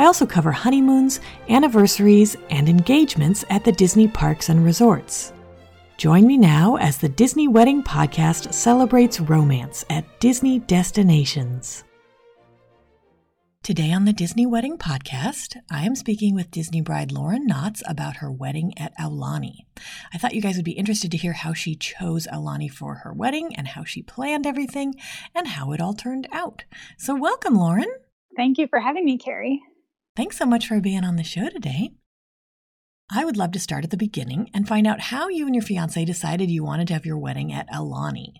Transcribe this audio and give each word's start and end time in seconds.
I 0.00 0.06
also 0.06 0.24
cover 0.24 0.50
honeymoons, 0.50 1.20
anniversaries, 1.50 2.34
and 2.48 2.70
engagements 2.70 3.44
at 3.50 3.64
the 3.64 3.72
Disney 3.72 4.08
parks 4.08 4.48
and 4.48 4.64
resorts. 4.64 5.34
Join 5.98 6.26
me 6.26 6.38
now 6.38 6.76
as 6.76 6.96
the 6.96 7.10
Disney 7.10 7.48
Wedding 7.48 7.82
Podcast 7.82 8.54
celebrates 8.54 9.20
romance 9.20 9.84
at 9.90 10.06
Disney 10.18 10.60
destinations. 10.60 11.84
Today 13.62 13.92
on 13.92 14.06
the 14.06 14.14
Disney 14.14 14.46
Wedding 14.46 14.78
Podcast, 14.78 15.58
I 15.70 15.84
am 15.84 15.94
speaking 15.94 16.34
with 16.34 16.50
Disney 16.50 16.80
bride 16.80 17.12
Lauren 17.12 17.46
Knotts 17.46 17.82
about 17.86 18.16
her 18.16 18.32
wedding 18.32 18.72
at 18.78 18.96
Aulani. 18.96 19.66
I 20.14 20.16
thought 20.16 20.34
you 20.34 20.40
guys 20.40 20.56
would 20.56 20.64
be 20.64 20.72
interested 20.72 21.10
to 21.10 21.18
hear 21.18 21.34
how 21.34 21.52
she 21.52 21.74
chose 21.74 22.26
Aulani 22.32 22.70
for 22.70 22.94
her 23.04 23.12
wedding 23.12 23.54
and 23.54 23.68
how 23.68 23.84
she 23.84 24.00
planned 24.00 24.46
everything 24.46 24.94
and 25.34 25.46
how 25.46 25.72
it 25.72 25.80
all 25.82 25.92
turned 25.92 26.26
out. 26.32 26.64
So, 26.96 27.14
welcome, 27.14 27.54
Lauren. 27.54 27.92
Thank 28.34 28.56
you 28.56 28.66
for 28.66 28.80
having 28.80 29.04
me, 29.04 29.18
Carrie. 29.18 29.60
Thanks 30.16 30.36
so 30.36 30.44
much 30.44 30.66
for 30.66 30.80
being 30.80 31.04
on 31.04 31.16
the 31.16 31.24
show 31.24 31.48
today. 31.48 31.90
I 33.12 33.24
would 33.24 33.36
love 33.36 33.52
to 33.52 33.60
start 33.60 33.84
at 33.84 33.90
the 33.90 33.96
beginning 33.96 34.50
and 34.52 34.66
find 34.66 34.86
out 34.86 35.00
how 35.00 35.28
you 35.28 35.46
and 35.46 35.54
your 35.54 35.62
fiance 35.62 36.04
decided 36.04 36.50
you 36.50 36.64
wanted 36.64 36.88
to 36.88 36.94
have 36.94 37.06
your 37.06 37.18
wedding 37.18 37.52
at 37.52 37.70
Aulani. 37.70 38.34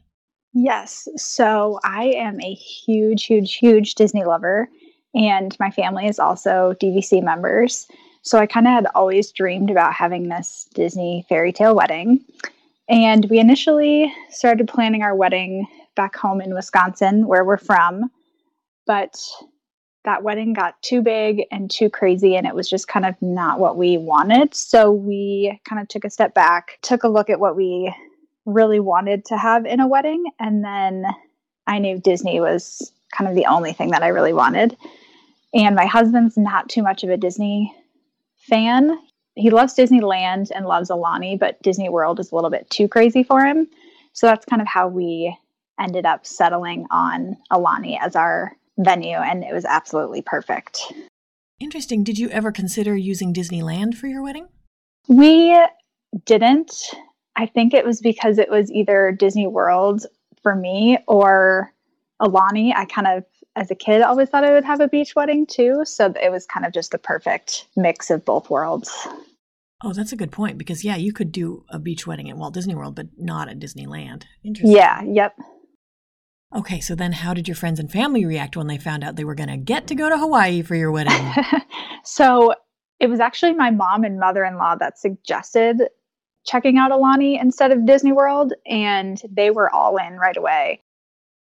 Yes. 0.53 1.07
So 1.17 1.79
I 1.85 2.07
am 2.17 2.41
a 2.41 2.55
huge, 2.55 3.25
huge, 3.25 3.55
huge 3.55 3.95
Disney 3.95 4.25
lover, 4.25 4.69
and 5.15 5.57
my 5.61 5.71
family 5.71 6.07
is 6.07 6.19
also 6.19 6.75
DVC 6.81 7.23
members. 7.23 7.87
So 8.23 8.39
I 8.39 8.47
kind 8.47 8.67
of 8.67 8.73
had 8.73 8.87
always 8.95 9.33
dreamed 9.33 9.71
about 9.71 9.95
having 9.95 10.29
this 10.29 10.69
Disney 10.75 11.25
fairy 11.29 11.53
tale 11.53 11.75
wedding. 11.75 12.25
And 12.89 13.27
we 13.31 13.39
initially 13.39 14.12
started 14.31 14.69
planning 14.69 15.03
our 15.03 15.15
wedding 15.15 15.67
back 15.95 16.17
home 16.17 16.41
in 16.41 16.55
Wisconsin, 16.55 17.27
where 17.27 17.45
we're 17.45 17.57
from. 17.57 18.11
But 18.87 19.21
that 20.05 20.23
wedding 20.23 20.53
got 20.55 20.81
too 20.83 21.03
big 21.03 21.43
and 21.51 21.70
too 21.70 21.91
crazy 21.91 22.37
and 22.37 22.47
it 22.47 22.55
was 22.55 22.69
just 22.69 22.89
kind 22.89 23.05
of 23.05 23.15
not 23.20 23.59
what 23.59 23.77
we 23.77 23.98
wanted. 23.98 24.55
So 24.55 24.91
we 24.91 25.61
kind 25.69 25.81
of 25.81 25.89
took 25.89 26.05
a 26.05 26.11
step 26.11 26.34
back 26.34 26.79
took 26.83 27.05
a 27.05 27.09
look 27.09 27.31
at 27.31 27.41
what 27.41 27.56
we 27.56 27.95
really 28.47 28.81
wanted 28.81 29.25
to 29.27 29.37
have 29.37 29.66
in 29.66 29.81
a 29.81 29.87
wedding 29.87 30.25
and 30.38 30.65
then 30.65 31.05
i 31.66 31.78
knew 31.78 32.00
disney 32.00 32.41
was 32.41 32.91
kind 33.12 33.28
of 33.28 33.37
the 33.37 33.44
only 33.47 33.72
thing 33.72 33.91
that 33.91 34.03
i 34.03 34.09
really 34.09 34.33
wanted. 34.33 34.77
And 35.53 35.75
my 35.75 35.87
husband's 35.87 36.37
not 36.37 36.69
too 36.69 36.82
much 36.82 37.03
of 37.03 37.11
a 37.11 37.17
disney 37.17 37.75
fan. 38.37 38.97
He 39.34 39.50
loves 39.50 39.75
disneyland 39.75 40.50
and 40.55 40.67
loves 40.67 40.91
Aulani, 40.91 41.38
but 41.38 41.61
disney 41.62 41.88
world 41.88 42.21
is 42.21 42.31
a 42.31 42.34
little 42.34 42.50
bit 42.50 42.69
too 42.71 42.88
crazy 42.88 43.22
for 43.22 43.44
him. 43.44 43.69
So 44.12 44.27
that's 44.27 44.44
kind 44.44 44.62
of 44.62 44.69
how 44.69 44.88
we 44.88 45.37
ended 45.78 46.06
up 46.06 46.27
settling 46.27 46.87
on 46.91 47.37
Aulani 47.50 47.99
as 48.00 48.15
our 48.15 48.56
venue 48.85 49.17
and 49.17 49.45
it 49.45 49.53
was 49.53 49.65
absolutely 49.65 50.23
perfect. 50.23 50.81
Interesting. 51.61 52.05
Did 52.05 52.19
you 52.19 52.29
ever 52.31 52.53
consider 52.53 52.97
using 52.97 53.35
Disneyland 53.35 53.95
for 53.95 54.07
your 54.07 54.23
wedding? 54.23 54.49
We 55.09 55.59
didn't. 56.25 56.73
I 57.37 57.47
think 57.47 57.75
it 57.75 57.85
was 57.85 58.01
because 58.01 58.39
it 58.39 58.51
was 58.51 58.71
either 58.73 59.13
Disney 59.13 59.47
World 59.47 60.07
for 60.43 60.55
me 60.55 60.99
or 61.07 61.73
Aulani. 62.21 62.73
I 62.75 62.87
kind 62.87 63.07
of, 63.07 63.25
as 63.57 63.71
a 63.71 63.75
kid, 63.75 64.03
always 64.03 64.29
thought 64.29 64.45
I 64.45 64.53
would 64.53 64.65
have 64.65 64.81
a 64.81 64.89
beach 64.89 65.15
wedding 65.15 65.47
too. 65.47 65.83
So 65.85 66.12
it 66.21 66.31
was 66.31 66.47
kind 66.47 66.65
of 66.65 66.73
just 66.73 66.93
the 66.93 66.99
perfect 66.99 67.67
mix 67.77 68.11
of 68.11 68.25
both 68.25 68.51
worlds. 68.51 68.91
Oh, 69.83 69.93
that's 69.93 70.12
a 70.12 70.17
good 70.17 70.33
point 70.33 70.59
because, 70.59 70.85
yeah, 70.85 70.97
you 70.97 71.12
could 71.12 71.33
do 71.33 71.65
a 71.71 71.79
beach 71.79 72.07
wedding 72.07 72.29
at 72.29 72.37
Walt 72.37 72.53
Disney 72.55 72.75
World, 72.75 72.95
but 72.95 73.09
not 73.17 73.49
at 73.49 73.59
Disneyland. 73.59 74.25
Interesting. 74.45 74.77
Yeah, 74.77 75.03
yep. 75.03 75.35
Okay, 76.55 76.81
so 76.81 76.94
then 76.94 77.12
how 77.12 77.33
did 77.33 77.47
your 77.47 77.55
friends 77.55 77.78
and 77.78 77.91
family 77.91 78.25
react 78.25 78.56
when 78.56 78.66
they 78.66 78.78
found 78.78 79.05
out 79.05 79.16
they 79.16 79.25
were 79.25 79.37
going 79.37 79.49
to 79.49 79.56
get 79.56 79.87
to 79.87 79.94
go 79.94 80.09
to 80.09 80.19
Hawaii 80.19 80.62
for 80.62 80.75
your 80.75 80.91
wedding? 80.91 81.33
so 82.05 82.55
it 82.99 83.09
was 83.09 83.21
actually 83.21 83.55
my 83.55 83.71
mom 83.71 84.03
and 84.03 84.19
mother 84.19 84.44
in 84.44 84.56
law 84.56 84.75
that 84.75 84.99
suggested 84.99 85.83
checking 86.44 86.77
out 86.78 86.91
Aulani 86.91 87.41
instead 87.41 87.71
of 87.71 87.87
Disney 87.87 88.12
World, 88.12 88.53
and 88.66 89.21
they 89.31 89.50
were 89.50 89.72
all 89.72 89.97
in 89.97 90.16
right 90.16 90.37
away. 90.37 90.83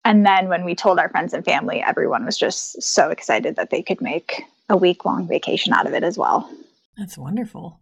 And 0.04 0.26
then 0.26 0.48
when 0.48 0.64
we 0.64 0.74
told 0.74 0.98
our 0.98 1.08
friends 1.08 1.32
and 1.32 1.44
family, 1.44 1.82
everyone 1.82 2.24
was 2.24 2.36
just 2.36 2.82
so 2.82 3.10
excited 3.10 3.56
that 3.56 3.70
they 3.70 3.82
could 3.82 4.00
make 4.00 4.42
a 4.68 4.76
week 4.76 5.04
long 5.04 5.26
vacation 5.26 5.72
out 5.72 5.86
of 5.86 5.94
it 5.94 6.02
as 6.02 6.18
well. 6.18 6.50
That's 6.96 7.18
wonderful. 7.18 7.80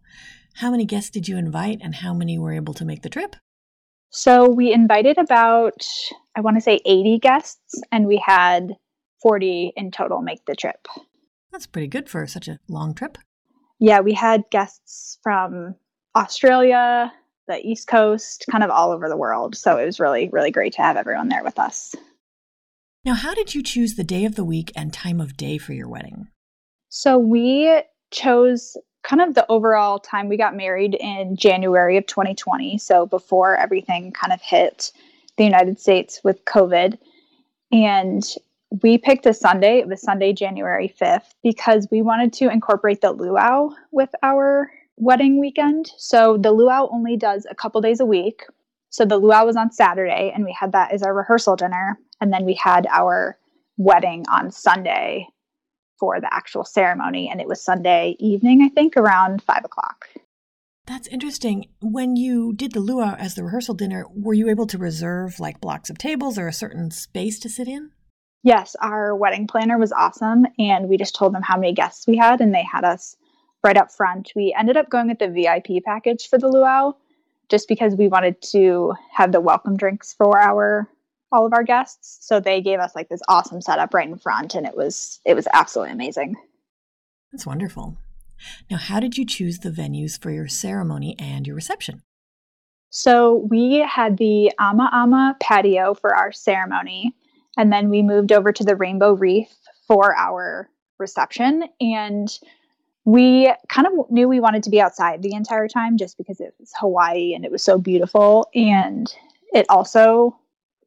How 0.55 0.71
many 0.71 0.85
guests 0.85 1.09
did 1.09 1.27
you 1.27 1.37
invite, 1.37 1.79
and 1.81 1.95
how 1.95 2.13
many 2.13 2.37
were 2.37 2.53
able 2.53 2.73
to 2.75 2.85
make 2.85 3.01
the 3.01 3.09
trip? 3.09 3.35
So 4.09 4.49
we 4.49 4.73
invited 4.73 5.17
about, 5.17 5.85
I 6.39 6.41
want 6.41 6.55
to 6.55 6.61
say 6.61 6.79
80 6.85 7.19
guests, 7.19 7.81
and 7.91 8.07
we 8.07 8.15
had 8.25 8.77
40 9.21 9.73
in 9.75 9.91
total 9.91 10.21
make 10.21 10.45
the 10.45 10.55
trip. 10.55 10.87
That's 11.51 11.67
pretty 11.67 11.87
good 11.87 12.07
for 12.07 12.25
such 12.27 12.47
a 12.47 12.59
long 12.69 12.93
trip. 12.93 13.17
Yeah, 13.77 13.99
we 13.99 14.13
had 14.13 14.45
guests 14.49 15.19
from 15.21 15.75
Australia, 16.15 17.11
the 17.49 17.59
East 17.61 17.89
Coast, 17.89 18.45
kind 18.49 18.63
of 18.63 18.69
all 18.69 18.91
over 18.91 19.09
the 19.09 19.17
world. 19.17 19.57
So 19.57 19.75
it 19.75 19.85
was 19.85 19.99
really, 19.99 20.29
really 20.31 20.49
great 20.49 20.71
to 20.75 20.81
have 20.81 20.95
everyone 20.95 21.27
there 21.27 21.43
with 21.43 21.59
us. 21.59 21.93
Now, 23.03 23.15
how 23.15 23.33
did 23.33 23.53
you 23.53 23.61
choose 23.61 23.95
the 23.95 24.05
day 24.05 24.23
of 24.23 24.35
the 24.35 24.45
week 24.45 24.71
and 24.77 24.93
time 24.93 25.19
of 25.19 25.35
day 25.35 25.57
for 25.57 25.73
your 25.73 25.89
wedding? 25.89 26.29
So 26.87 27.17
we 27.17 27.81
chose 28.11 28.77
kind 29.03 29.21
of 29.21 29.35
the 29.35 29.45
overall 29.49 29.99
time 29.99 30.29
we 30.29 30.37
got 30.37 30.55
married 30.55 30.95
in 30.95 31.35
January 31.35 31.97
of 31.97 32.05
2020. 32.05 32.77
So 32.77 33.05
before 33.05 33.57
everything 33.57 34.13
kind 34.13 34.31
of 34.31 34.41
hit 34.41 34.93
the 35.39 35.45
United 35.45 35.79
States 35.79 36.21
with 36.23 36.45
COVID. 36.45 36.99
And 37.71 38.23
we 38.83 38.99
picked 38.99 39.25
a 39.25 39.33
Sunday. 39.33 39.79
It 39.79 39.87
was 39.87 40.01
Sunday, 40.01 40.33
January 40.33 40.93
5th, 41.01 41.33
because 41.41 41.87
we 41.89 42.03
wanted 42.03 42.33
to 42.33 42.51
incorporate 42.51 43.01
the 43.01 43.11
luau 43.11 43.69
with 43.91 44.09
our 44.21 44.69
wedding 44.97 45.39
weekend. 45.39 45.91
So 45.97 46.37
the 46.37 46.51
luau 46.51 46.89
only 46.91 47.17
does 47.17 47.47
a 47.49 47.55
couple 47.55 47.81
days 47.81 47.99
a 47.99 48.05
week. 48.05 48.43
So 48.91 49.05
the 49.05 49.17
luau 49.17 49.45
was 49.45 49.55
on 49.55 49.71
Saturday, 49.71 50.31
and 50.35 50.43
we 50.43 50.55
had 50.59 50.73
that 50.73 50.91
as 50.91 51.03
our 51.03 51.13
rehearsal 51.13 51.55
dinner. 51.55 51.97
And 52.21 52.33
then 52.33 52.43
we 52.43 52.53
had 52.53 52.85
our 52.91 53.37
wedding 53.77 54.25
on 54.29 54.51
Sunday 54.51 55.25
for 55.99 56.19
the 56.19 56.31
actual 56.33 56.65
ceremony. 56.65 57.29
And 57.31 57.39
it 57.39 57.47
was 57.47 57.63
Sunday 57.63 58.17
evening, 58.19 58.61
I 58.61 58.69
think, 58.69 58.97
around 58.97 59.41
five 59.41 59.63
o'clock. 59.63 60.09
That's 60.89 61.07
interesting. 61.09 61.67
When 61.83 62.15
you 62.15 62.51
did 62.51 62.71
the 62.71 62.79
luau 62.79 63.13
as 63.13 63.35
the 63.35 63.43
rehearsal 63.43 63.75
dinner, 63.75 64.07
were 64.11 64.33
you 64.33 64.49
able 64.49 64.65
to 64.65 64.77
reserve 64.79 65.39
like 65.39 65.61
blocks 65.61 65.91
of 65.91 65.99
tables 65.99 66.39
or 66.39 66.47
a 66.47 66.51
certain 66.51 66.89
space 66.89 67.37
to 67.41 67.49
sit 67.49 67.67
in? 67.67 67.91
Yes, 68.41 68.75
our 68.81 69.15
wedding 69.15 69.45
planner 69.45 69.77
was 69.77 69.91
awesome. 69.91 70.47
And 70.57 70.89
we 70.89 70.97
just 70.97 71.13
told 71.13 71.35
them 71.35 71.43
how 71.43 71.57
many 71.57 71.73
guests 71.73 72.07
we 72.07 72.17
had, 72.17 72.41
and 72.41 72.55
they 72.55 72.63
had 72.63 72.85
us 72.85 73.15
right 73.63 73.77
up 73.77 73.91
front. 73.91 74.31
We 74.35 74.51
ended 74.57 74.77
up 74.77 74.89
going 74.89 75.09
with 75.09 75.19
the 75.19 75.29
VIP 75.29 75.83
package 75.85 76.27
for 76.27 76.39
the 76.39 76.47
luau 76.47 76.93
just 77.49 77.67
because 77.67 77.95
we 77.95 78.07
wanted 78.07 78.41
to 78.53 78.93
have 79.13 79.31
the 79.31 79.41
welcome 79.41 79.77
drinks 79.77 80.15
for 80.15 80.39
our 80.39 80.89
all 81.31 81.45
of 81.45 81.53
our 81.53 81.63
guests. 81.63 82.17
So 82.25 82.39
they 82.39 82.61
gave 82.61 82.79
us 82.79 82.95
like 82.95 83.09
this 83.09 83.21
awesome 83.27 83.61
setup 83.61 83.93
right 83.93 84.09
in 84.09 84.17
front 84.17 84.55
and 84.55 84.65
it 84.65 84.75
was 84.75 85.19
it 85.23 85.35
was 85.35 85.47
absolutely 85.53 85.93
amazing. 85.93 86.35
That's 87.31 87.45
wonderful. 87.45 87.95
Now, 88.69 88.77
how 88.77 88.99
did 88.99 89.17
you 89.17 89.25
choose 89.25 89.59
the 89.59 89.71
venues 89.71 90.19
for 90.19 90.31
your 90.31 90.47
ceremony 90.47 91.15
and 91.19 91.45
your 91.45 91.55
reception? 91.55 92.01
So 92.89 93.45
we 93.49 93.85
had 93.87 94.17
the 94.17 94.51
Ama 94.59 94.89
Ama 94.91 95.37
patio 95.39 95.93
for 95.93 96.15
our 96.15 96.31
ceremony, 96.31 97.15
and 97.57 97.71
then 97.71 97.89
we 97.89 98.01
moved 98.01 98.31
over 98.31 98.51
to 98.51 98.63
the 98.63 98.75
Rainbow 98.75 99.13
Reef 99.13 99.49
for 99.87 100.15
our 100.15 100.69
reception. 100.97 101.63
And 101.79 102.27
we 103.05 103.51
kind 103.69 103.87
of 103.87 103.93
knew 104.11 104.27
we 104.27 104.39
wanted 104.39 104.63
to 104.63 104.69
be 104.69 104.81
outside 104.81 105.21
the 105.21 105.33
entire 105.33 105.67
time 105.67 105.97
just 105.97 106.17
because 106.17 106.39
it 106.39 106.53
was 106.59 106.71
Hawaii 106.79 107.33
and 107.33 107.43
it 107.43 107.51
was 107.51 107.63
so 107.63 107.77
beautiful. 107.77 108.47
And 108.53 109.11
it 109.53 109.65
also, 109.69 110.37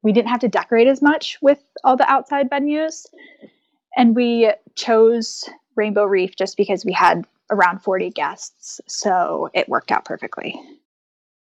we 0.03 0.13
didn't 0.13 0.29
have 0.29 0.41
to 0.41 0.49
decorate 0.49 0.87
as 0.87 1.03
much 1.03 1.39
with 1.43 1.59
all 1.83 1.97
the 1.97 2.09
outside 2.09 2.51
venues. 2.51 3.07
And 3.97 4.15
we 4.15 4.53
chose 4.77 5.49
Rainbow 5.75 6.05
Reef 6.05 6.37
just 6.37 6.57
because 6.57 6.85
we 6.85 6.93
had 6.93 7.27
around 7.53 7.83
40 7.83 8.11
guests. 8.11 8.81
So 8.89 9.51
it 9.55 9.69
worked 9.69 9.93
out 9.93 10.05
perfectly. 10.05 10.61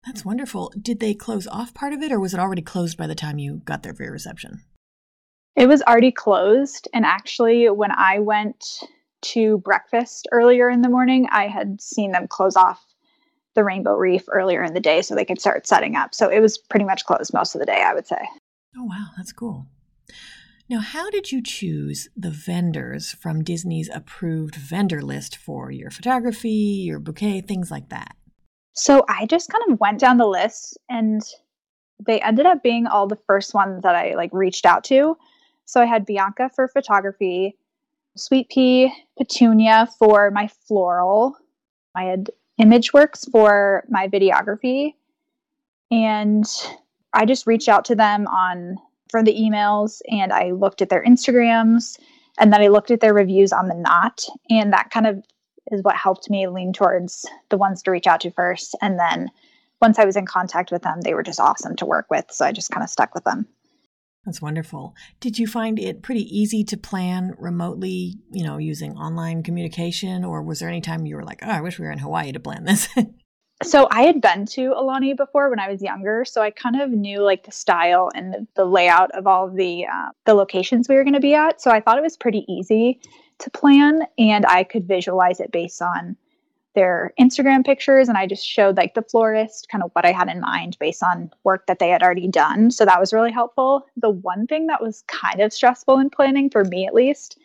That's 0.06 0.26
wonderful. 0.26 0.74
Did 0.82 1.00
they 1.00 1.14
close 1.14 1.46
off 1.48 1.74
part 1.74 1.94
of 1.94 2.02
it 2.02 2.12
or 2.12 2.20
was 2.20 2.34
it 2.34 2.40
already 2.40 2.62
closed 2.62 2.98
by 2.98 3.06
the 3.06 3.16
time 3.16 3.38
you 3.38 3.62
got 3.66 3.84
there 3.84 3.94
for 3.94 4.04
your 4.04 4.14
reception? 4.14 4.64
It 5.56 5.68
was 5.68 5.82
already 5.82 6.12
closed. 6.12 6.88
And 6.94 7.06
actually, 7.06 7.70
when 7.70 7.92
I 7.92 8.20
went 8.20 8.82
to 9.22 9.58
breakfast 9.58 10.28
earlier 10.32 10.70
in 10.70 10.82
the 10.82 10.90
morning, 10.90 11.28
I 11.30 11.48
had 11.48 11.82
seen 11.82 12.14
them 12.14 12.28
close 12.28 12.56
off 12.56 12.82
the 13.56 13.64
Rainbow 13.66 13.96
Reef 13.96 14.24
earlier 14.30 14.64
in 14.64 14.74
the 14.74 14.80
day 14.80 15.02
so 15.02 15.16
they 15.16 15.26
could 15.26 15.42
start 15.42 15.68
setting 15.68 15.96
up. 15.96 16.16
So 16.16 16.30
it 16.30 16.40
was 16.40 16.58
pretty 16.58 16.86
much 16.86 17.04
closed 17.04 17.34
most 17.34 17.56
of 17.56 17.60
the 17.60 17.66
day, 17.66 17.84
I 17.86 17.94
would 17.94 18.08
say. 18.08 18.22
Oh, 18.78 18.86
wow. 18.86 19.08
That's 19.18 19.34
cool. 19.34 19.68
Now, 20.70 20.82
how 20.82 21.10
did 21.10 21.32
you 21.32 21.42
choose 21.42 22.10
the 22.16 22.30
vendors 22.30 23.12
from 23.14 23.44
Disney's 23.44 23.90
approved 23.92 24.54
vendor 24.56 25.02
list 25.02 25.36
for 25.36 25.72
your 25.72 25.90
photography, 25.90 26.84
your 26.86 27.00
bouquet, 27.00 27.42
things 27.42 27.72
like 27.72 27.90
that? 27.90 28.16
So 28.74 29.04
I 29.10 29.26
just 29.26 29.50
kind 29.52 29.64
of 29.72 29.80
went 29.80 30.00
down 30.00 30.18
the 30.18 30.28
list 30.28 30.78
and 30.88 31.24
they 32.06 32.22
ended 32.22 32.46
up 32.46 32.62
being 32.62 32.86
all 32.86 33.08
the 33.08 33.18
first 33.26 33.56
ones 33.56 33.82
that 33.82 33.96
I 33.96 34.14
like 34.14 34.30
reached 34.32 34.68
out 34.68 34.84
to. 34.86 35.18
So 35.66 35.82
I 35.82 35.86
had 35.86 36.06
Bianca 36.06 36.52
for 36.56 36.68
photography, 36.68 37.58
Sweet 38.16 38.50
Pea 38.50 38.94
Petunia 39.18 39.90
for 39.98 40.30
my 40.30 40.48
floral. 40.68 41.36
I 41.96 42.04
had 42.04 42.30
Imageworks 42.62 43.30
for 43.32 43.86
my 43.90 44.08
videography. 44.08 44.94
And 45.90 46.46
I 47.12 47.26
just 47.26 47.48
reached 47.48 47.70
out 47.70 47.86
to 47.86 47.96
them 47.96 48.28
on 48.28 48.78
from 49.10 49.26
the 49.26 49.36
emails 49.36 50.02
and 50.10 50.32
I 50.32 50.52
looked 50.52 50.82
at 50.82 50.90
their 50.90 51.04
Instagrams 51.04 51.98
and 52.40 52.54
then 52.54 52.62
I 52.62 52.68
looked 52.68 52.92
at 52.92 53.00
their 53.00 53.14
reviews 53.14 53.52
on 53.52 53.68
the 53.68 53.76
knot 53.76 54.26
and 54.50 54.72
that 54.74 54.92
kind 54.92 55.08
of 55.08 55.24
is 55.72 55.84
what 55.84 55.96
helped 55.96 56.30
me 56.30 56.48
lean 56.48 56.74
towards 56.74 57.26
the 57.50 57.58
ones 57.58 57.84
to 57.84 57.92
reach 57.92 58.08
out 58.08 58.22
to 58.22 58.32
first 58.32 58.76
and 58.82 59.00
then 59.00 59.30
once 59.82 60.00
I 60.00 60.06
was 60.06 60.16
in 60.16 60.26
contact 60.26 60.72
with 60.72 60.84
them 60.84 61.02
they 61.02 61.14
were 61.14 61.24
just 61.24 61.40
awesome 61.40 61.76
to 61.78 61.86
work 61.86 62.08
with 62.10 62.26
so 62.30 62.46
I 62.46 62.52
just 62.52 62.72
kind 62.72 62.84
of 62.84 62.90
stuck 62.90 63.14
with 63.14 63.24
them. 63.24 63.48
That's 64.26 64.42
wonderful. 64.42 64.96
Did 65.22 65.40
you 65.40 65.48
find 65.48 65.80
it 65.80 66.04
pretty 66.04 66.24
easy 66.38 66.64
to 66.66 66.78
plan 66.78 67.36
remotely, 67.40 68.20
you 68.32 68.44
know, 68.44 68.58
using 68.58 68.98
online 68.98 69.44
communication 69.44 70.26
or 70.26 70.44
was 70.44 70.60
there 70.60 70.70
any 70.70 70.82
time 70.82 71.06
you 71.06 71.16
were 71.16 71.24
like, 71.24 71.40
"Oh, 71.42 71.50
I 71.50 71.62
wish 71.62 71.80
we 71.80 71.86
were 71.86 71.92
in 71.92 72.00
Hawaii 72.00 72.34
to 72.34 72.40
plan 72.40 72.66
this?" 72.66 72.90
so 73.64 73.88
I 73.92 74.04
had 74.04 74.22
been 74.22 74.46
to 74.48 74.72
Aulani 74.72 75.16
before 75.16 75.50
when 75.50 75.60
I 75.60 75.70
was 75.70 75.82
younger, 75.82 76.24
so 76.24 76.42
I 76.42 76.50
kind 76.50 76.80
of 76.82 76.92
knew 76.92 77.22
like 77.22 77.44
the 77.44 77.52
style 77.52 78.10
and 78.16 78.48
the, 78.56 78.66
layout 78.66 79.12
of 79.12 79.28
all 79.28 79.50
the 79.50 79.86
uh, 79.86 80.10
the 80.26 80.34
locations 80.34 80.88
we 80.88 80.96
were 80.96 81.04
going 81.04 81.14
to 81.14 81.20
be 81.20 81.34
at. 81.34 81.62
So 81.62 81.72
I 81.72 81.82
thought 81.82 81.98
it 81.98 82.04
was 82.04 82.16
pretty 82.16 82.46
easy 82.48 83.02
to 83.40 83.50
plan, 83.50 84.04
and 84.18 84.46
I 84.46 84.64
could 84.64 84.88
visualize 84.88 85.40
it 85.40 85.52
based 85.52 85.82
on 85.82 86.16
their 86.74 87.14
Instagram 87.20 87.66
pictures, 87.66 88.08
and 88.08 88.18
I 88.18 88.28
just 88.28 88.48
showed 88.48 88.78
like 88.78 88.94
the 88.94 89.02
florist 89.02 89.68
kind 89.70 89.84
of 89.84 89.92
what 89.94 90.06
I 90.06 90.14
had 90.14 90.30
in 90.30 90.40
mind 90.40 90.78
based 90.80 91.04
on 91.04 91.30
work 91.44 91.66
that 91.68 91.80
they 91.80 91.90
had 91.90 92.02
already 92.02 92.28
done. 92.30 92.72
So 92.72 92.86
that 92.86 93.00
was 93.00 93.12
really 93.12 93.32
helpful. 93.32 93.86
The 93.98 94.10
one 94.10 94.48
thing 94.48 94.68
that 94.68 94.82
was 94.82 95.04
kind 95.08 95.42
of 95.42 95.52
stressful 95.52 96.00
in 96.00 96.10
planning 96.10 96.50
for 96.50 96.64
me, 96.64 96.88
at 96.88 96.94
least, 96.94 97.38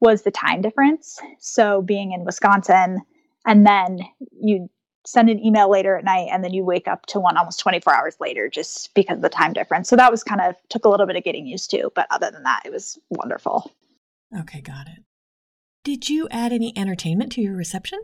was 0.00 0.22
the 0.22 0.32
time 0.32 0.60
difference. 0.60 1.20
So 1.38 1.82
being 1.82 2.10
in 2.10 2.24
Wisconsin, 2.24 3.02
and 3.46 3.64
then 3.64 4.00
you 4.40 4.68
send 5.06 5.30
an 5.30 5.44
email 5.44 5.70
later 5.70 5.96
at 5.96 6.04
night 6.04 6.28
and 6.30 6.42
then 6.42 6.52
you 6.52 6.64
wake 6.64 6.88
up 6.88 7.06
to 7.06 7.20
one 7.20 7.36
almost 7.36 7.60
24 7.60 7.94
hours 7.94 8.16
later 8.20 8.48
just 8.48 8.92
because 8.94 9.16
of 9.16 9.22
the 9.22 9.28
time 9.28 9.52
difference. 9.52 9.88
So 9.88 9.96
that 9.96 10.10
was 10.10 10.24
kind 10.24 10.40
of 10.40 10.56
took 10.68 10.84
a 10.84 10.88
little 10.88 11.06
bit 11.06 11.16
of 11.16 11.24
getting 11.24 11.46
used 11.46 11.70
to, 11.70 11.90
but 11.94 12.06
other 12.10 12.30
than 12.30 12.42
that, 12.42 12.62
it 12.64 12.72
was 12.72 12.98
wonderful. 13.10 13.70
Okay, 14.38 14.60
got 14.60 14.88
it. 14.88 15.04
Did 15.84 16.08
you 16.08 16.26
add 16.30 16.52
any 16.52 16.76
entertainment 16.76 17.30
to 17.32 17.40
your 17.40 17.54
reception? 17.54 18.00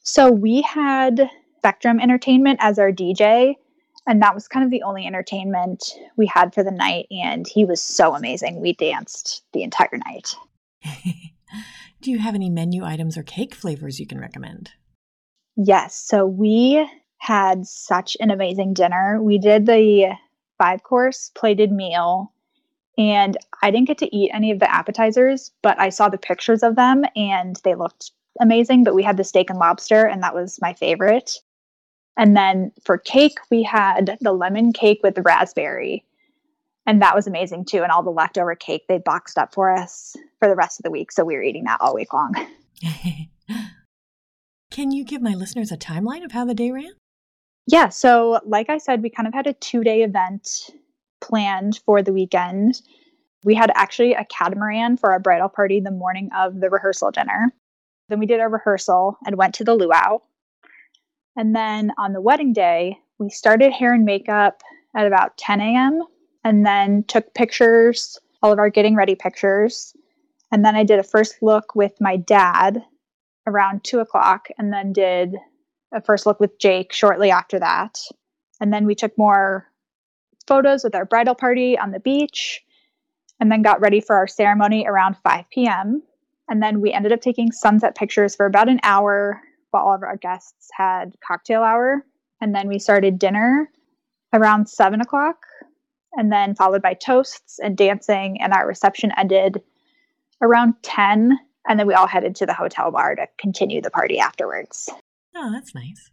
So 0.00 0.30
we 0.30 0.62
had 0.62 1.30
Spectrum 1.58 2.00
Entertainment 2.00 2.58
as 2.60 2.78
our 2.78 2.90
DJ, 2.90 3.54
and 4.06 4.20
that 4.22 4.34
was 4.34 4.48
kind 4.48 4.64
of 4.64 4.70
the 4.70 4.82
only 4.82 5.06
entertainment 5.06 5.92
we 6.16 6.26
had 6.26 6.52
for 6.52 6.64
the 6.64 6.70
night. 6.72 7.06
And 7.10 7.46
he 7.46 7.64
was 7.64 7.80
so 7.80 8.14
amazing. 8.14 8.60
We 8.60 8.72
danced 8.72 9.44
the 9.52 9.62
entire 9.62 10.00
night. 10.06 10.34
Do 12.00 12.10
you 12.10 12.18
have 12.18 12.34
any 12.34 12.48
menu 12.48 12.84
items 12.84 13.16
or 13.16 13.22
cake 13.22 13.54
flavors 13.54 14.00
you 14.00 14.06
can 14.06 14.18
recommend? 14.18 14.72
Yes. 15.62 15.94
So 15.94 16.24
we 16.24 16.88
had 17.18 17.66
such 17.66 18.16
an 18.18 18.30
amazing 18.30 18.72
dinner. 18.72 19.20
We 19.22 19.36
did 19.36 19.66
the 19.66 20.16
five 20.56 20.82
course 20.84 21.30
plated 21.34 21.70
meal, 21.70 22.32
and 22.96 23.36
I 23.62 23.70
didn't 23.70 23.86
get 23.86 23.98
to 23.98 24.16
eat 24.16 24.30
any 24.32 24.52
of 24.52 24.58
the 24.58 24.74
appetizers, 24.74 25.52
but 25.60 25.78
I 25.78 25.90
saw 25.90 26.08
the 26.08 26.16
pictures 26.16 26.62
of 26.62 26.76
them 26.76 27.04
and 27.14 27.60
they 27.62 27.74
looked 27.74 28.10
amazing. 28.40 28.84
But 28.84 28.94
we 28.94 29.02
had 29.02 29.18
the 29.18 29.24
steak 29.24 29.50
and 29.50 29.58
lobster, 29.58 30.06
and 30.06 30.22
that 30.22 30.34
was 30.34 30.58
my 30.62 30.72
favorite. 30.72 31.34
And 32.16 32.34
then 32.34 32.72
for 32.82 32.96
cake, 32.96 33.36
we 33.50 33.62
had 33.62 34.16
the 34.22 34.32
lemon 34.32 34.72
cake 34.72 35.00
with 35.02 35.18
raspberry. 35.18 36.06
And 36.86 37.02
that 37.02 37.14
was 37.14 37.26
amazing 37.26 37.66
too. 37.66 37.82
And 37.82 37.92
all 37.92 38.02
the 38.02 38.08
leftover 38.08 38.54
cake 38.54 38.86
they 38.88 38.96
boxed 38.96 39.36
up 39.36 39.52
for 39.52 39.70
us 39.70 40.16
for 40.38 40.48
the 40.48 40.56
rest 40.56 40.80
of 40.80 40.84
the 40.84 40.90
week. 40.90 41.12
So 41.12 41.22
we 41.22 41.36
were 41.36 41.42
eating 41.42 41.64
that 41.64 41.82
all 41.82 41.94
week 41.94 42.14
long. 42.14 42.34
Can 44.70 44.92
you 44.92 45.04
give 45.04 45.20
my 45.20 45.34
listeners 45.34 45.72
a 45.72 45.76
timeline 45.76 46.24
of 46.24 46.32
how 46.32 46.44
the 46.44 46.54
day 46.54 46.70
ran? 46.70 46.92
Yeah. 47.66 47.88
So, 47.88 48.40
like 48.46 48.70
I 48.70 48.78
said, 48.78 49.02
we 49.02 49.10
kind 49.10 49.26
of 49.26 49.34
had 49.34 49.46
a 49.46 49.52
two 49.54 49.82
day 49.82 50.02
event 50.02 50.70
planned 51.20 51.80
for 51.84 52.02
the 52.02 52.12
weekend. 52.12 52.80
We 53.44 53.54
had 53.54 53.72
actually 53.74 54.14
a 54.14 54.24
catamaran 54.24 54.96
for 54.96 55.12
our 55.12 55.18
bridal 55.18 55.48
party 55.48 55.80
the 55.80 55.90
morning 55.90 56.30
of 56.36 56.60
the 56.60 56.70
rehearsal 56.70 57.10
dinner. 57.10 57.52
Then 58.08 58.18
we 58.18 58.26
did 58.26 58.40
our 58.40 58.48
rehearsal 58.48 59.16
and 59.24 59.36
went 59.36 59.54
to 59.56 59.64
the 59.64 59.74
luau. 59.74 60.18
And 61.36 61.54
then 61.54 61.92
on 61.98 62.12
the 62.12 62.20
wedding 62.20 62.52
day, 62.52 62.98
we 63.18 63.30
started 63.30 63.72
hair 63.72 63.94
and 63.94 64.04
makeup 64.04 64.62
at 64.96 65.06
about 65.06 65.38
10 65.38 65.60
a.m. 65.60 66.02
and 66.44 66.66
then 66.66 67.04
took 67.04 67.34
pictures, 67.34 68.18
all 68.42 68.52
of 68.52 68.58
our 68.58 68.70
getting 68.70 68.96
ready 68.96 69.14
pictures. 69.14 69.94
And 70.52 70.64
then 70.64 70.74
I 70.74 70.84
did 70.84 70.98
a 70.98 71.04
first 71.04 71.36
look 71.40 71.74
with 71.74 71.92
my 72.00 72.16
dad 72.16 72.82
around 73.46 73.84
two 73.84 74.00
o'clock 74.00 74.48
and 74.58 74.72
then 74.72 74.92
did 74.92 75.36
a 75.92 76.00
first 76.00 76.26
look 76.26 76.40
with 76.40 76.58
Jake 76.58 76.92
shortly 76.92 77.30
after 77.30 77.58
that. 77.58 77.98
And 78.60 78.72
then 78.72 78.86
we 78.86 78.94
took 78.94 79.16
more 79.16 79.66
photos 80.46 80.84
with 80.84 80.94
our 80.94 81.04
bridal 81.04 81.34
party 81.34 81.78
on 81.78 81.90
the 81.90 82.00
beach 82.00 82.62
and 83.40 83.50
then 83.50 83.62
got 83.62 83.80
ready 83.80 84.00
for 84.00 84.16
our 84.16 84.26
ceremony 84.26 84.86
around 84.86 85.16
5 85.24 85.44
p.m. 85.50 86.02
And 86.48 86.62
then 86.62 86.80
we 86.80 86.92
ended 86.92 87.12
up 87.12 87.20
taking 87.20 87.52
sunset 87.52 87.94
pictures 87.94 88.36
for 88.36 88.46
about 88.46 88.68
an 88.68 88.80
hour 88.82 89.40
while 89.70 89.84
all 89.84 89.94
of 89.94 90.02
our 90.02 90.16
guests 90.16 90.68
had 90.72 91.16
cocktail 91.26 91.62
hour. 91.62 92.04
And 92.40 92.54
then 92.54 92.68
we 92.68 92.78
started 92.78 93.18
dinner 93.18 93.70
around 94.32 94.68
seven 94.68 95.00
o'clock, 95.00 95.38
and 96.14 96.32
then 96.32 96.54
followed 96.54 96.82
by 96.82 96.94
toasts 96.94 97.58
and 97.58 97.76
dancing. 97.76 98.40
And 98.40 98.52
our 98.52 98.66
reception 98.66 99.12
ended 99.16 99.62
around 100.40 100.74
10 100.82 101.38
and 101.68 101.78
then 101.78 101.86
we 101.86 101.94
all 101.94 102.06
headed 102.06 102.36
to 102.36 102.46
the 102.46 102.54
hotel 102.54 102.90
bar 102.90 103.14
to 103.14 103.26
continue 103.38 103.80
the 103.80 103.90
party 103.90 104.18
afterwards. 104.18 104.88
Oh, 105.34 105.50
that's 105.52 105.74
nice. 105.74 106.10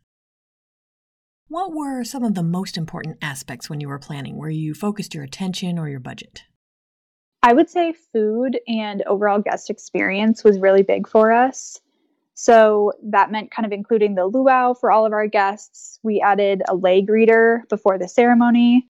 What 1.50 1.74
were 1.74 2.04
some 2.04 2.24
of 2.24 2.36
the 2.36 2.44
most 2.44 2.78
important 2.78 3.18
aspects 3.22 3.70
when 3.70 3.80
you 3.80 3.88
were 3.88 4.00
planning, 4.00 4.38
where 4.38 4.50
you 4.50 4.74
focused 4.74 5.16
your 5.16 5.24
attention 5.24 5.80
or 5.80 5.88
your 5.88 6.02
budget? 6.02 6.44
I 7.42 7.54
would 7.54 7.70
say 7.70 7.94
food 8.12 8.60
and 8.68 9.02
overall 9.04 9.40
guest 9.40 9.70
experience 9.70 10.44
was 10.44 10.60
really 10.60 10.84
big 10.84 11.08
for 11.08 11.32
us. 11.32 11.80
So 12.34 12.92
that 13.12 13.32
meant 13.32 13.52
kind 13.52 13.66
of 13.66 13.72
including 13.72 14.16
the 14.16 14.26
luau 14.26 14.74
for 14.74 14.92
all 14.92 15.06
of 15.06 15.14
our 15.14 15.28
guests. 15.28 16.00
We 16.04 16.20
added 16.20 16.62
a 16.68 16.76
lei 16.76 17.02
greeter 17.02 17.68
before 17.70 17.98
the 17.98 18.10
ceremony, 18.10 18.88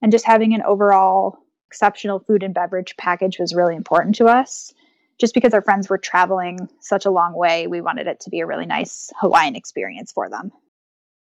and 0.00 0.10
just 0.10 0.24
having 0.24 0.54
an 0.54 0.62
overall 0.62 1.38
exceptional 1.68 2.20
food 2.20 2.42
and 2.42 2.54
beverage 2.54 2.96
package 2.96 3.38
was 3.38 3.54
really 3.54 3.76
important 3.76 4.14
to 4.16 4.26
us 4.26 4.72
just 5.20 5.34
because 5.34 5.52
our 5.54 5.62
friends 5.62 5.88
were 5.88 5.98
traveling 5.98 6.68
such 6.80 7.04
a 7.04 7.10
long 7.10 7.34
way, 7.34 7.66
we 7.66 7.80
wanted 7.80 8.06
it 8.06 8.20
to 8.20 8.30
be 8.30 8.40
a 8.40 8.46
really 8.46 8.66
nice 8.66 9.10
Hawaiian 9.20 9.56
experience 9.56 10.12
for 10.12 10.28
them. 10.30 10.52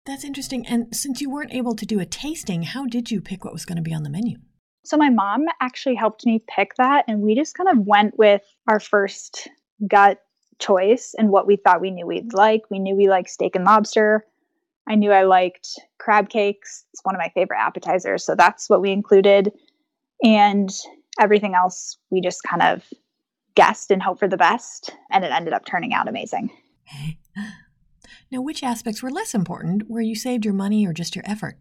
That's 0.06 0.24
interesting. 0.24 0.66
And 0.68 0.96
since 0.96 1.20
you 1.20 1.30
weren't 1.30 1.54
able 1.54 1.76
to 1.76 1.86
do 1.86 2.00
a 2.00 2.06
tasting, 2.06 2.64
how 2.64 2.86
did 2.86 3.12
you 3.12 3.22
pick 3.22 3.44
what 3.44 3.54
was 3.54 3.66
going 3.66 3.76
to 3.76 3.82
be 3.82 3.94
on 3.94 4.04
the 4.04 4.10
menu? 4.10 4.38
So, 4.86 4.96
my 4.96 5.10
mom 5.10 5.46
actually 5.60 5.96
helped 5.96 6.26
me 6.26 6.42
pick 6.48 6.76
that, 6.76 7.04
and 7.10 7.22
we 7.22 7.36
just 7.36 7.56
kind 7.56 7.68
of 7.68 7.86
went 7.86 8.18
with 8.18 8.42
our 8.70 8.80
first 8.80 9.50
gut 9.86 10.22
choice 10.60 11.14
and 11.18 11.30
what 11.30 11.46
we 11.46 11.58
thought 11.58 11.82
we 11.82 11.92
knew 11.92 12.08
we'd 12.08 12.34
like. 12.34 12.62
We 12.72 12.80
knew 12.80 12.96
we 12.96 13.10
liked 13.10 13.30
steak 13.30 13.58
and 13.58 13.66
lobster. 13.66 14.26
I 14.88 14.96
knew 14.96 15.12
I 15.12 15.24
liked 15.24 15.68
crab 16.00 16.30
cakes. 16.30 16.86
It's 16.94 17.04
one 17.04 17.16
of 17.16 17.20
my 17.20 17.30
favorite 17.36 17.60
appetizers. 17.60 18.24
So, 18.24 18.34
that's 18.36 18.70
what 18.70 18.80
we 18.80 18.92
included. 18.92 19.52
And 20.24 20.70
everything 21.20 21.54
else 21.54 21.98
we 22.10 22.22
just 22.22 22.42
kind 22.44 22.62
of 22.62 22.86
guessed 23.58 23.90
and 23.90 24.04
hope 24.04 24.20
for 24.20 24.28
the 24.28 24.38
best, 24.38 24.96
and 25.10 25.26
it 25.26 25.32
ended 25.32 25.52
up 25.52 25.66
turning 25.66 25.92
out 25.92 26.08
amazing. 26.08 26.52
now, 28.32 28.40
which 28.40 28.62
aspects 28.62 29.02
were 29.02 29.10
less 29.10 29.34
important 29.34 29.84
where 29.88 30.04
you 30.04 30.14
saved 30.16 30.46
your 30.46 30.54
money 30.54 30.86
or 30.86 30.94
just 30.94 31.16
your 31.16 31.26
effort? 31.28 31.58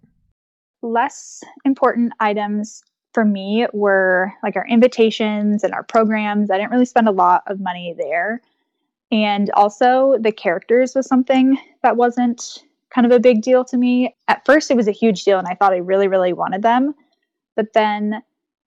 Less 0.82 1.42
important 1.64 2.12
items 2.20 2.82
for 3.14 3.24
me 3.24 3.66
were 3.72 4.30
like 4.42 4.56
our 4.56 4.66
invitations 4.68 5.64
and 5.64 5.72
our 5.72 5.82
programs. 5.82 6.50
I 6.50 6.58
didn't 6.58 6.70
really 6.70 6.84
spend 6.84 7.08
a 7.08 7.12
lot 7.12 7.42
of 7.46 7.60
money 7.60 7.94
there. 7.96 8.42
And 9.10 9.50
also, 9.52 10.18
the 10.20 10.32
characters 10.32 10.94
was 10.94 11.06
something 11.06 11.56
that 11.82 11.96
wasn't 11.96 12.62
kind 12.90 13.06
of 13.06 13.12
a 13.12 13.20
big 13.20 13.40
deal 13.40 13.64
to 13.64 13.76
me. 13.78 14.14
At 14.28 14.44
first, 14.44 14.70
it 14.70 14.76
was 14.76 14.86
a 14.86 14.92
huge 14.92 15.24
deal, 15.24 15.38
and 15.38 15.48
I 15.48 15.54
thought 15.54 15.72
I 15.72 15.78
really, 15.78 16.08
really 16.08 16.34
wanted 16.34 16.60
them. 16.60 16.94
But 17.54 17.72
then 17.72 18.22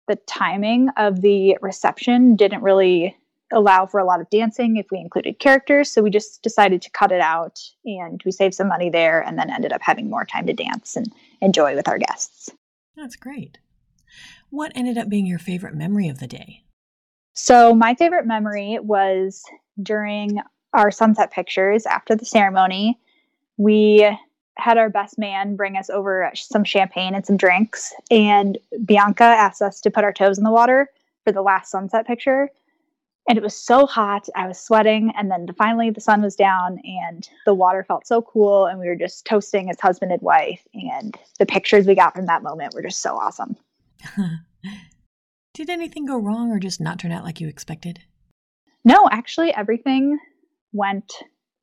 the 0.10 0.18
timing 0.28 0.90
of 0.98 1.22
the 1.22 1.56
reception 1.62 2.36
didn't 2.36 2.64
really 2.64 3.16
allow 3.54 3.86
for 3.86 4.00
a 4.00 4.06
lot 4.06 4.20
of 4.20 4.30
dancing 4.32 4.78
if 4.78 4.88
we 4.92 4.98
included 5.00 5.40
characters. 5.40 5.92
So 5.92 6.02
we 6.02 6.10
just 6.10 6.42
decided 6.42 6.82
to 6.82 6.90
cut 6.90 7.12
it 7.12 7.22
out 7.22 7.60
and 7.86 8.20
we 8.26 8.32
saved 8.32 8.56
some 8.56 8.68
money 8.68 8.90
there 8.90 9.22
and 9.22 9.38
then 9.38 9.52
ended 9.52 9.72
up 9.72 9.82
having 9.84 10.10
more 10.10 10.26
time 10.26 10.48
to 10.48 10.54
dance 10.54 10.96
and 10.96 11.14
enjoy 11.42 11.76
with 11.76 11.88
our 11.88 12.00
guests. 12.00 12.50
That's 12.98 13.16
great. 13.16 13.60
What 14.50 14.72
ended 14.74 14.98
up 14.98 15.10
being 15.10 15.28
your 15.28 15.40
favorite 15.40 15.76
memory 15.76 16.10
of 16.10 16.20
the 16.20 16.28
day? 16.28 16.64
So, 17.34 17.76
my 17.76 17.94
favorite 17.94 18.26
memory 18.26 18.80
was 18.82 19.44
during 19.82 20.40
our 20.74 20.90
sunset 20.90 21.32
pictures 21.32 21.86
after 21.86 22.16
the 22.16 22.26
ceremony. 22.26 23.00
We 23.58 24.10
had 24.60 24.78
our 24.78 24.90
best 24.90 25.18
man 25.18 25.56
bring 25.56 25.76
us 25.76 25.90
over 25.90 26.30
some 26.36 26.64
champagne 26.64 27.16
and 27.16 27.26
some 27.26 27.38
drinks, 27.38 27.94
and 28.12 28.58
Bianca 28.86 29.24
asked 29.24 29.62
us 29.62 29.82
to 29.82 29.92
put 29.92 30.04
our 30.04 30.14
toes 30.14 30.38
in 30.38 30.44
the 30.44 30.52
water 30.52 30.90
for 31.24 31.32
the 31.32 31.42
last 31.42 31.72
sunset 31.72 32.08
picture. 32.08 32.50
And 33.28 33.38
it 33.38 33.44
was 33.44 33.56
so 33.56 33.86
hot 33.86 34.28
i 34.36 34.48
was 34.48 34.60
sweating. 34.60 35.14
And 35.16 35.30
then 35.30 35.48
finally 35.56 35.92
the 35.92 36.02
sun 36.02 36.24
was 36.24 36.36
down 36.36 36.80
and 36.84 37.30
the 37.46 37.54
water 37.54 37.84
felt 37.84 38.08
so 38.08 38.24
cool. 38.24 38.66
And 38.66 38.80
we 38.80 38.88
were 38.88 38.96
just 38.96 39.26
toasting 39.26 39.70
as 39.70 39.80
husband 39.80 40.12
and 40.12 40.22
wife. 40.24 40.66
And 40.74 41.16
the 41.38 41.46
pictures 41.46 41.86
we 41.86 41.94
got 41.94 42.16
from 42.16 42.26
that 42.26 42.42
moment 42.42 42.74
were 42.74 42.82
just 42.82 43.02
so 43.02 43.16
awesome. 43.16 43.56
Did 45.54 45.70
anything 45.70 46.06
go 46.06 46.18
wrong 46.18 46.52
or 46.52 46.60
just 46.60 46.82
not 46.82 46.98
turn 47.00 47.12
out 47.12 47.24
like 47.24 47.40
you 47.40 47.48
expected? 47.48 48.00
No 48.84 49.08
actually 49.12 49.54
everything 49.54 50.18
went 50.72 51.14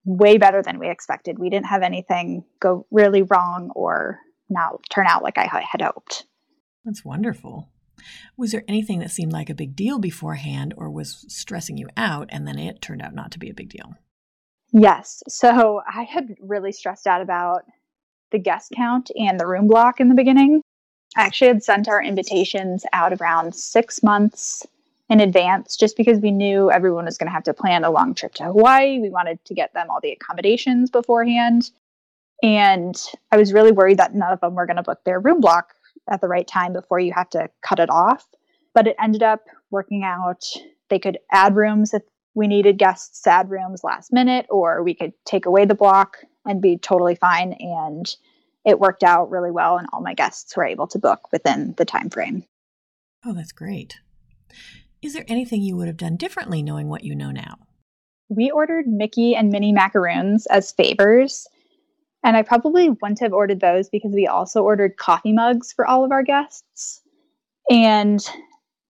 way 0.07 0.39
better 0.39 0.63
than 0.63 0.79
we 0.79 0.89
expected 0.89 1.39
we 1.39 1.51
didn't 1.51 1.67
have 1.67 1.83
anything 1.83 2.45
go 2.61 2.87
really 2.91 3.23
wrong 3.23 3.71
or 3.75 4.19
not 4.49 4.81
turn 4.89 5.07
out 5.07 5.23
like 5.23 5.37
i 5.37 5.47
had 5.47 5.83
hoped 5.83 6.25
that's 6.85 7.05
wonderful 7.05 7.69
was 8.37 8.53
there 8.53 8.65
anything 8.69 8.99
that 9.01 9.11
seemed 9.11 9.33
like 9.33 9.51
a 9.51 9.55
big 9.55 9.75
deal 9.77 9.99
beforehand 9.99 10.75
or 10.77 10.91
was 10.91 11.25
stressing 11.29 11.77
you 11.77 11.89
out 11.97 12.29
and 12.31 12.47
then 12.47 12.59
it 12.59 12.81
turned 12.81 13.03
out 13.03 13.15
not 13.15 13.31
to 13.33 13.39
be 13.39 13.51
a 13.51 13.55
big 13.55 13.69
deal? 13.69 13.95
Yes. 14.73 15.23
So 15.29 15.83
I 15.89 16.03
had 16.03 16.35
really 16.41 16.73
stressed 16.73 17.07
out 17.07 17.23
about 17.23 17.63
the 18.33 18.39
guest 18.39 18.73
count 18.75 19.11
and 19.15 19.39
the 19.39 19.47
room 19.47 19.69
block 19.69 20.01
in 20.01 20.09
the 20.09 20.15
beginning. 20.15 20.63
I 21.17 21.23
actually 21.23 21.49
had 21.49 21.63
sent 21.63 21.89
our 21.89 22.03
invitations 22.03 22.85
out 22.93 23.19
around 23.21 23.55
six 23.55 24.03
months 24.03 24.67
in 25.09 25.21
advance 25.21 25.77
just 25.77 25.97
because 25.97 26.19
we 26.19 26.33
knew 26.33 26.71
everyone 26.71 27.05
was 27.05 27.19
going 27.19 27.29
to 27.29 27.33
have 27.33 27.45
to 27.45 27.55
plan 27.55 27.85
a 27.85 27.91
long 27.91 28.15
trip 28.15 28.35
to 28.35 28.45
Hawaii. 28.45 28.99
We 28.99 29.11
wanted 29.11 29.45
to 29.45 29.55
get 29.55 29.73
them 29.73 29.87
all 29.89 30.01
the 30.03 30.13
accommodations 30.13 30.91
beforehand. 30.91 31.71
And 32.43 32.95
I 33.31 33.37
was 33.37 33.53
really 33.53 33.73
worried 33.73 33.99
that 33.99 34.15
none 34.15 34.33
of 34.33 34.41
them 34.41 34.55
were 34.55 34.67
going 34.67 34.77
to 34.77 34.83
book 34.83 35.05
their 35.05 35.21
room 35.21 35.41
block 35.41 35.75
at 36.11 36.21
the 36.21 36.29
right 36.29 36.47
time 36.47 36.73
before 36.73 37.01
you 37.01 37.13
have 37.15 37.31
to 37.31 37.49
cut 37.63 37.79
it 37.79 37.91
off. 37.91 38.27
But 38.75 38.89
it 38.89 38.97
ended 39.01 39.23
up 39.23 39.45
working 39.71 40.03
out. 40.05 40.45
They 40.91 40.99
could 40.99 41.19
add 41.33 41.57
rooms 41.57 41.95
if 41.95 42.03
we 42.35 42.47
needed 42.47 42.79
guests 42.79 43.23
to 43.23 43.31
add 43.31 43.51
rooms 43.51 43.83
last 43.83 44.13
minute, 44.13 44.47
or 44.51 44.83
we 44.83 44.95
could 44.95 45.15
take 45.25 45.47
away 45.47 45.65
the 45.65 45.75
block 45.75 46.19
and 46.45 46.61
be 46.61 46.77
totally 46.77 47.15
fine. 47.15 47.55
And 47.59 48.07
it 48.65 48.79
worked 48.79 49.03
out 49.03 49.31
really 49.31 49.51
well, 49.51 49.79
and 49.79 49.87
all 49.93 50.03
my 50.03 50.13
guests 50.13 50.55
were 50.57 50.67
able 50.67 50.89
to 50.89 50.99
book 50.99 51.33
within 51.33 51.75
the 51.79 51.85
time 51.85 52.11
frame. 52.11 52.45
Oh, 53.25 53.33
that's 53.33 53.53
great. 53.53 54.01
Is 55.07 55.15
there 55.15 55.25
anything 55.29 55.63
you 55.63 55.77
would 55.77 55.87
have 55.87 55.97
done 55.97 56.17
differently 56.17 56.63
knowing 56.63 56.89
what 56.89 57.05
you 57.05 57.15
know 57.15 57.31
now? 57.31 57.59
We 58.29 58.51
ordered 58.51 58.89
Mickey 58.89 59.37
and 59.37 59.51
Minnie 59.51 59.73
macaroons 59.73 60.47
as 60.47 60.73
favors 60.73 61.47
and 62.25 62.37
I 62.37 62.43
probably 62.43 62.89
wouldn't 62.91 63.21
have 63.21 63.33
ordered 63.33 63.61
those 63.61 63.89
because 63.89 64.11
we 64.13 64.27
also 64.27 64.65
ordered 64.65 64.97
coffee 64.97 65.33
mugs 65.33 65.73
for 65.73 65.87
all 65.87 66.05
of 66.05 66.11
our 66.11 66.25
guests. 66.25 67.01
And 67.71 68.21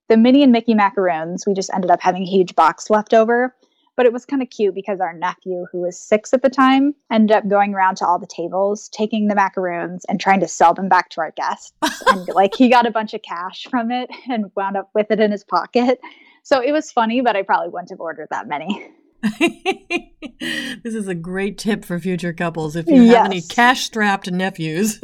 the 0.09 0.17
Minnie 0.17 0.41
and 0.41 0.51
Mickey 0.51 0.73
macaroons, 0.73 1.45
we 1.45 1.53
just 1.53 1.69
ended 1.71 1.91
up 1.91 2.01
having 2.01 2.23
a 2.23 2.31
huge 2.31 2.55
box 2.55 2.89
left 2.89 3.13
over. 3.13 3.55
But 3.97 4.05
it 4.05 4.13
was 4.13 4.25
kind 4.25 4.41
of 4.41 4.49
cute 4.49 4.75
because 4.75 5.01
our 5.01 5.11
nephew, 5.11 5.65
who 5.71 5.81
was 5.81 5.99
six 5.99 6.33
at 6.33 6.43
the 6.43 6.49
time, 6.49 6.93
ended 7.11 7.35
up 7.35 7.49
going 7.49 7.73
around 7.73 7.97
to 7.97 8.07
all 8.07 8.19
the 8.19 8.27
tables, 8.27 8.87
taking 8.89 9.27
the 9.27 9.35
macaroons 9.35 10.05
and 10.05 10.19
trying 10.19 10.39
to 10.39 10.47
sell 10.47 10.73
them 10.73 10.87
back 10.87 11.09
to 11.09 11.21
our 11.21 11.31
guests. 11.31 11.73
and 12.07 12.27
like 12.29 12.55
he 12.55 12.69
got 12.69 12.85
a 12.85 12.91
bunch 12.91 13.13
of 13.13 13.23
cash 13.23 13.67
from 13.69 13.91
it 13.91 14.09
and 14.29 14.51
wound 14.55 14.77
up 14.77 14.89
with 14.93 15.07
it 15.09 15.19
in 15.19 15.31
his 15.31 15.43
pocket. 15.43 15.99
So 16.43 16.61
it 16.61 16.71
was 16.71 16.91
funny, 16.91 17.19
but 17.21 17.35
I 17.35 17.41
probably 17.41 17.69
wouldn't 17.69 17.89
have 17.89 17.99
ordered 17.99 18.29
that 18.31 18.47
many. 18.47 18.89
this 19.39 20.93
is 20.93 21.07
a 21.07 21.15
great 21.15 21.57
tip 21.57 21.83
for 21.83 21.99
future 21.99 22.33
couples 22.33 22.75
if 22.75 22.87
you 22.87 23.01
yes. 23.01 23.15
have 23.15 23.25
any 23.25 23.41
cash 23.41 23.83
strapped 23.83 24.31
nephews. 24.31 25.01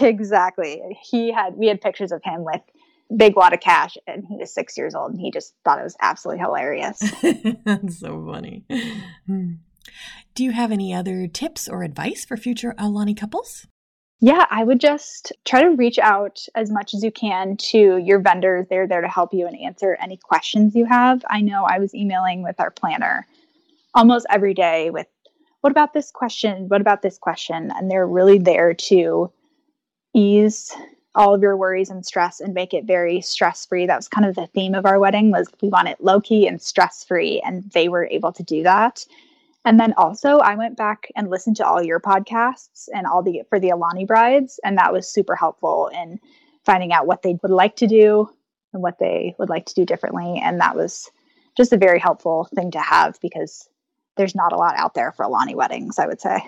exactly. 0.00 0.80
He 1.02 1.32
had 1.32 1.56
we 1.56 1.66
had 1.66 1.80
pictures 1.80 2.12
of 2.12 2.22
him 2.24 2.44
with 2.44 2.60
big 3.16 3.36
wad 3.36 3.52
of 3.52 3.60
cash 3.60 3.96
and 4.06 4.24
he 4.26 4.36
was 4.36 4.52
six 4.52 4.78
years 4.78 4.94
old 4.94 5.12
and 5.12 5.20
he 5.20 5.30
just 5.30 5.54
thought 5.64 5.80
it 5.80 5.84
was 5.84 5.96
absolutely 6.00 6.40
hilarious. 6.40 6.98
That's 7.64 7.98
so 7.98 8.24
funny. 8.24 8.64
Hmm. 9.26 9.52
Do 10.34 10.44
you 10.44 10.52
have 10.52 10.70
any 10.70 10.94
other 10.94 11.26
tips 11.26 11.68
or 11.68 11.82
advice 11.82 12.24
for 12.24 12.36
future 12.36 12.74
Aulani 12.78 13.16
couples? 13.16 13.66
Yeah, 14.22 14.44
I 14.50 14.64
would 14.64 14.80
just 14.80 15.32
try 15.46 15.62
to 15.62 15.70
reach 15.70 15.98
out 15.98 16.44
as 16.54 16.70
much 16.70 16.92
as 16.92 17.02
you 17.02 17.10
can 17.10 17.56
to 17.56 17.96
your 17.96 18.20
vendors. 18.20 18.66
They're 18.68 18.86
there 18.86 19.00
to 19.00 19.08
help 19.08 19.32
you 19.32 19.46
and 19.46 19.58
answer 19.58 19.96
any 19.98 20.18
questions 20.18 20.74
you 20.74 20.84
have. 20.84 21.24
I 21.28 21.40
know 21.40 21.64
I 21.64 21.78
was 21.78 21.94
emailing 21.94 22.42
with 22.42 22.60
our 22.60 22.70
planner 22.70 23.26
almost 23.94 24.26
every 24.28 24.52
day 24.52 24.90
with, 24.90 25.06
what 25.62 25.70
about 25.70 25.94
this 25.94 26.10
question? 26.10 26.68
What 26.68 26.82
about 26.82 27.00
this 27.00 27.18
question? 27.18 27.72
And 27.74 27.90
they're 27.90 28.06
really 28.06 28.38
there 28.38 28.74
to 28.74 29.32
ease 30.14 30.70
all 31.14 31.34
of 31.34 31.42
your 31.42 31.56
worries 31.56 31.90
and 31.90 32.06
stress 32.06 32.40
and 32.40 32.54
make 32.54 32.72
it 32.72 32.84
very 32.84 33.20
stress 33.20 33.66
free. 33.66 33.86
That 33.86 33.96
was 33.96 34.08
kind 34.08 34.26
of 34.26 34.36
the 34.36 34.46
theme 34.48 34.74
of 34.74 34.86
our 34.86 34.98
wedding 34.98 35.30
was 35.30 35.48
we 35.60 35.68
want 35.68 35.88
it 35.88 36.00
low 36.00 36.20
key 36.20 36.46
and 36.46 36.62
stress 36.62 37.04
free 37.04 37.40
and 37.44 37.68
they 37.72 37.88
were 37.88 38.06
able 38.06 38.32
to 38.32 38.42
do 38.42 38.62
that. 38.62 39.04
And 39.64 39.78
then 39.78 39.92
also, 39.96 40.38
I 40.38 40.54
went 40.54 40.76
back 40.76 41.08
and 41.16 41.28
listened 41.28 41.56
to 41.56 41.66
all 41.66 41.82
your 41.82 42.00
podcasts 42.00 42.88
and 42.94 43.06
all 43.06 43.22
the 43.22 43.42
for 43.48 43.60
the 43.60 43.68
Aulani 43.68 44.06
brides, 44.06 44.58
and 44.64 44.78
that 44.78 44.92
was 44.92 45.06
super 45.12 45.36
helpful 45.36 45.90
in 45.92 46.18
finding 46.64 46.92
out 46.92 47.06
what 47.06 47.22
they 47.22 47.38
would 47.42 47.50
like 47.50 47.76
to 47.76 47.86
do 47.86 48.30
and 48.72 48.82
what 48.82 48.98
they 48.98 49.34
would 49.38 49.50
like 49.50 49.66
to 49.66 49.74
do 49.74 49.84
differently. 49.84 50.40
And 50.42 50.60
that 50.60 50.76
was 50.76 51.10
just 51.56 51.72
a 51.74 51.78
very 51.78 51.98
helpful 51.98 52.48
thing 52.54 52.70
to 52.70 52.80
have 52.80 53.20
because 53.20 53.68
there's 54.16 54.34
not 54.34 54.52
a 54.52 54.56
lot 54.56 54.76
out 54.76 54.94
there 54.94 55.12
for 55.12 55.26
Aulani 55.26 55.54
weddings, 55.54 55.98
I 55.98 56.06
would 56.06 56.20
say. 56.20 56.42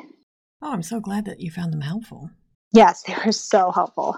Oh, 0.63 0.73
I'm 0.73 0.83
so 0.83 1.01
glad 1.01 1.27
that 1.27 1.41
you 1.41 1.51
found 1.51 1.73
them 1.73 1.81
helpful. 1.83 2.31
Yes, 2.73 3.03
they 3.07 3.17
were 3.27 3.33
so 3.33 3.71
helpful. 3.71 4.17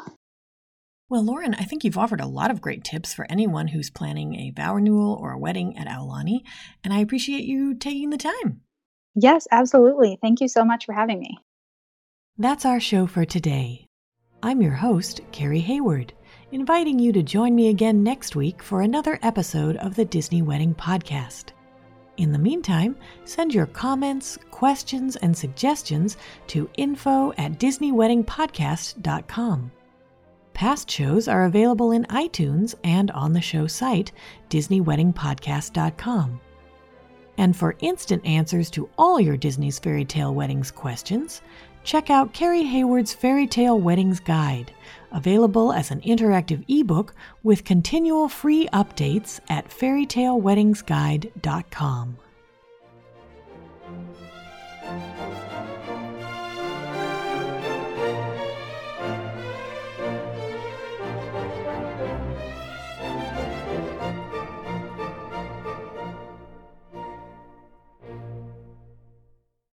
Well, 1.10 1.22
Lauren, 1.22 1.52
I 1.54 1.64
think 1.64 1.84
you've 1.84 1.98
offered 1.98 2.22
a 2.22 2.26
lot 2.26 2.50
of 2.50 2.62
great 2.62 2.82
tips 2.82 3.12
for 3.12 3.26
anyone 3.28 3.68
who's 3.68 3.90
planning 3.90 4.36
a 4.36 4.48
vow 4.50 4.74
renewal 4.74 5.18
or 5.20 5.32
a 5.32 5.38
wedding 5.38 5.76
at 5.76 5.86
Aulani, 5.86 6.40
and 6.82 6.94
I 6.94 7.00
appreciate 7.00 7.44
you 7.44 7.74
taking 7.74 8.08
the 8.08 8.16
time. 8.16 8.62
Yes, 9.14 9.46
absolutely. 9.52 10.18
Thank 10.20 10.40
you 10.40 10.48
so 10.48 10.64
much 10.64 10.86
for 10.86 10.94
having 10.94 11.20
me. 11.20 11.36
That's 12.38 12.64
our 12.64 12.80
show 12.80 13.06
for 13.06 13.26
today. 13.26 13.86
I'm 14.42 14.62
your 14.62 14.72
host, 14.72 15.20
Carrie 15.30 15.60
Hayward, 15.60 16.14
inviting 16.52 16.98
you 16.98 17.12
to 17.12 17.22
join 17.22 17.54
me 17.54 17.68
again 17.68 18.02
next 18.02 18.34
week 18.34 18.62
for 18.62 18.80
another 18.80 19.18
episode 19.22 19.76
of 19.76 19.94
the 19.94 20.06
Disney 20.06 20.40
Wedding 20.42 20.74
Podcast. 20.74 21.50
In 22.16 22.32
the 22.32 22.38
meantime, 22.38 22.96
send 23.24 23.52
your 23.52 23.66
comments, 23.66 24.38
questions, 24.50 25.16
and 25.16 25.36
suggestions 25.36 26.16
to 26.48 26.70
info 26.76 27.32
at 27.32 27.58
DisneyWeddingPodcast.com. 27.58 29.70
Past 30.54 30.90
shows 30.90 31.28
are 31.28 31.44
available 31.44 31.92
in 31.92 32.04
iTunes 32.04 32.74
and 32.84 33.10
on 33.10 33.32
the 33.32 33.40
show 33.40 33.66
site, 33.66 34.12
DisneyWeddingPodcast.com. 34.50 36.40
And 37.36 37.56
for 37.56 37.74
instant 37.80 38.24
answers 38.24 38.70
to 38.70 38.88
all 38.96 39.18
your 39.18 39.36
Disney's 39.36 39.80
Fairy 39.80 40.04
Tale 40.04 40.32
Weddings 40.32 40.70
questions, 40.70 41.42
check 41.82 42.08
out 42.08 42.32
Carrie 42.32 42.62
Hayward's 42.62 43.12
Fairy 43.12 43.48
Tale 43.48 43.80
Weddings 43.80 44.20
Guide, 44.20 44.72
available 45.10 45.72
as 45.72 45.90
an 45.90 46.00
interactive 46.02 46.64
ebook 46.68 47.16
with 47.42 47.64
continual 47.64 48.28
free 48.28 48.68
updates 48.68 49.40
at 49.48 49.68
fairytaleweddingsguide.com. 49.68 52.16